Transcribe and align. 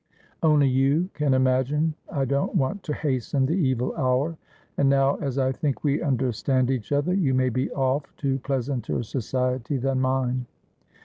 Only 0.41 0.67
you 0.67 1.11
can 1.13 1.35
imagine 1.35 1.93
I 2.11 2.25
don't 2.25 2.55
want 2.55 2.81
to 2.85 2.93
hasten 2.95 3.45
the 3.45 3.53
evil 3.53 3.93
hour. 3.95 4.35
And 4.75 4.89
now, 4.89 5.17
as 5.17 5.37
I 5.37 5.51
think 5.51 5.83
we 5.83 6.01
understand 6.01 6.71
each 6.71 6.91
other, 6.91 7.13
you 7.13 7.35
may 7.35 7.49
be 7.49 7.69
off 7.71 8.05
to 8.17 8.39
pleasanter 8.39 9.03
society 9.03 9.77
than 9.77 10.01
mine.' 10.01 10.47